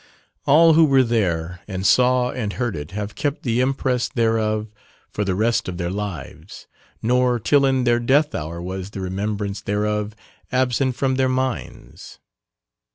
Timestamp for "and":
1.67-1.85, 2.31-2.53